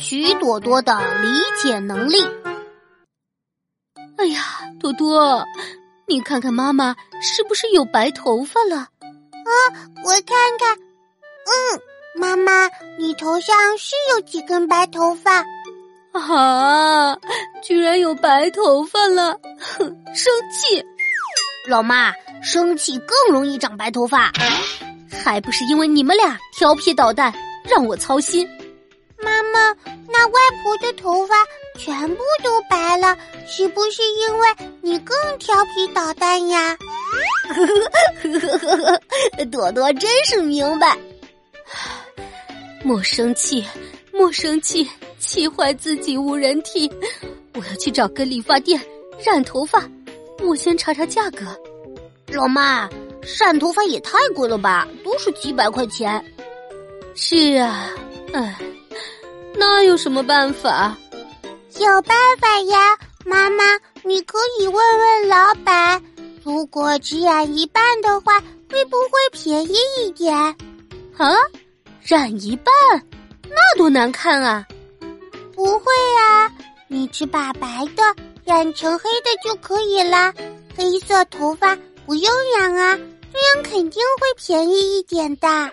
[0.00, 1.28] 徐朵朵的理
[1.62, 2.26] 解能力。
[4.16, 4.40] 哎呀，
[4.80, 5.44] 朵朵，
[6.06, 8.76] 你看看妈妈是不是有白头发了？
[8.78, 9.52] 啊，
[10.02, 11.80] 我看看，嗯，
[12.16, 12.66] 妈妈，
[12.98, 15.44] 你头上是有几根白头发？
[16.12, 17.18] 啊，
[17.62, 20.82] 居然有白头发了，哼，生气！
[21.68, 22.10] 老妈，
[22.42, 24.32] 生气更容易长白头发，
[25.22, 27.34] 还不是因为你们俩调皮捣蛋，
[27.68, 28.48] 让我操心。
[30.08, 31.34] 那外婆的头发
[31.78, 34.48] 全部都白了，是不是因为
[34.80, 36.76] 你更调皮捣蛋呀？
[39.50, 40.96] 朵朵真是明白，
[42.84, 43.64] 莫生气，
[44.12, 46.90] 莫生气，气坏自己无人替。
[47.54, 48.80] 我要去找个理发店
[49.24, 49.82] 染头发，
[50.42, 51.44] 我先查查价格。
[52.28, 52.88] 老妈，
[53.38, 56.24] 染头发也太贵了吧，都是几百块钱。
[57.14, 57.90] 是啊，
[58.32, 58.56] 唉。
[60.00, 60.96] 什么办法？
[61.78, 62.96] 有办法呀，
[63.26, 63.62] 妈妈，
[64.02, 66.02] 你可以问问老板，
[66.42, 68.40] 如果只染一半的话，
[68.70, 70.34] 会不会便宜一点？
[71.18, 71.36] 啊，
[72.02, 72.72] 染一半，
[73.50, 74.66] 那多难看啊！
[75.54, 76.50] 不会啊，
[76.88, 78.02] 你只把白的
[78.42, 80.32] 染成黑的就可以了。
[80.74, 82.98] 黑色头发不用染啊，
[83.34, 85.70] 这样肯定会便宜一点的。